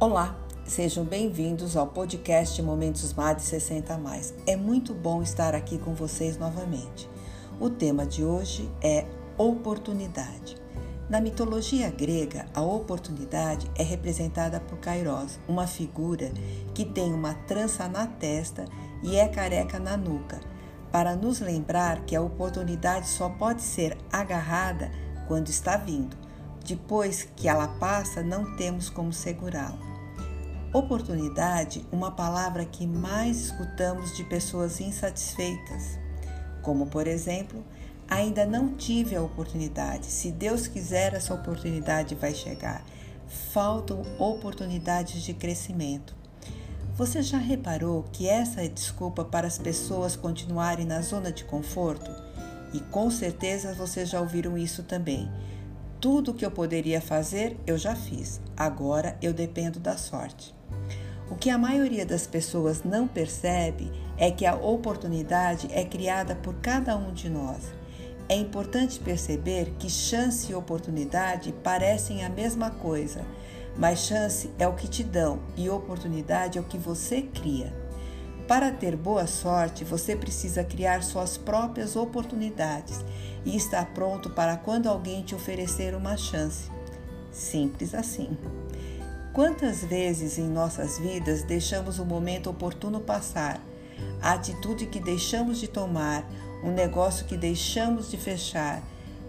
[0.00, 0.34] Olá,
[0.64, 4.32] sejam bem-vindos ao podcast Momentos MAD 60 Mais.
[4.46, 7.06] É muito bom estar aqui com vocês novamente.
[7.60, 9.04] O tema de hoje é
[9.36, 10.56] oportunidade.
[11.10, 16.32] Na mitologia grega, a oportunidade é representada por Kairos, uma figura
[16.72, 18.64] que tem uma trança na testa
[19.02, 20.40] e é careca na nuca,
[20.90, 24.90] para nos lembrar que a oportunidade só pode ser agarrada
[25.28, 26.16] quando está vindo.
[26.64, 29.89] Depois que ela passa, não temos como segurá-la.
[30.72, 35.98] Oportunidade, uma palavra que mais escutamos de pessoas insatisfeitas,
[36.62, 37.64] como por exemplo,
[38.08, 40.06] ainda não tive a oportunidade.
[40.06, 42.84] Se Deus quiser, essa oportunidade vai chegar.
[43.52, 46.14] Faltam oportunidades de crescimento.
[46.94, 52.12] Você já reparou que essa é desculpa para as pessoas continuarem na zona de conforto?
[52.72, 55.28] E com certeza vocês já ouviram isso também.
[56.00, 58.40] Tudo o que eu poderia fazer, eu já fiz.
[58.56, 60.59] Agora eu dependo da sorte.
[61.30, 66.54] O que a maioria das pessoas não percebe é que a oportunidade é criada por
[66.56, 67.72] cada um de nós.
[68.28, 73.24] É importante perceber que chance e oportunidade parecem a mesma coisa,
[73.76, 77.72] mas chance é o que te dão e oportunidade é o que você cria.
[78.48, 83.04] Para ter boa sorte, você precisa criar suas próprias oportunidades
[83.44, 86.68] e estar pronto para quando alguém te oferecer uma chance.
[87.30, 88.36] Simples assim.
[89.32, 93.60] Quantas vezes em nossas vidas deixamos o momento oportuno passar,
[94.20, 96.28] a atitude que deixamos de tomar,
[96.64, 98.82] um negócio que deixamos de fechar,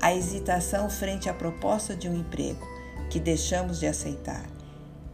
[0.00, 2.60] a hesitação frente à proposta de um emprego
[3.08, 4.44] que deixamos de aceitar.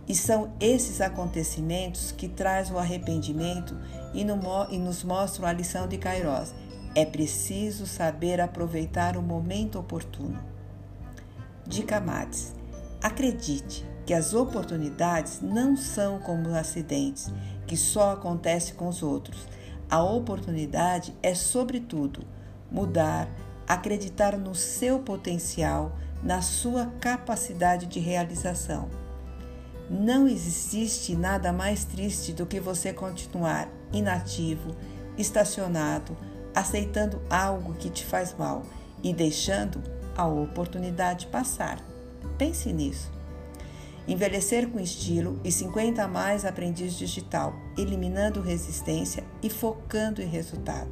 [0.08, 3.78] E são esses acontecimentos que trazem o arrependimento
[4.12, 6.52] e, nos mostram a lição de Kairos.
[6.94, 10.42] É preciso saber aproveitar o momento oportuno.
[11.64, 12.52] Dica Mates.
[13.00, 17.32] Acredite, que as oportunidades não são como acidentes
[17.66, 19.48] que só acontecem com os outros.
[19.88, 22.22] A oportunidade é, sobretudo,
[22.70, 23.26] mudar,
[23.66, 28.90] acreditar no seu potencial, na sua capacidade de realização.
[29.88, 34.76] Não existe nada mais triste do que você continuar inativo,
[35.16, 36.14] estacionado,
[36.54, 38.62] aceitando algo que te faz mal
[39.02, 39.82] e deixando
[40.14, 41.78] a oportunidade passar.
[42.36, 43.21] Pense nisso.
[44.08, 50.90] Envelhecer com estilo e 50 a mais aprendiz digital, eliminando resistência e focando em resultado.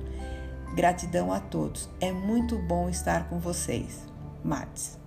[0.74, 1.88] Gratidão a todos.
[2.00, 4.06] É muito bom estar com vocês.
[4.44, 4.99] Mates.